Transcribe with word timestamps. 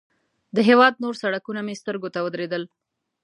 د 0.55 0.57
هېواد 0.69 0.93
نور 1.03 1.15
سړکونه 1.23 1.61
مې 1.65 1.75
سترګو 1.81 2.09
ته 2.13 2.19
ودرېدل. 2.25 2.63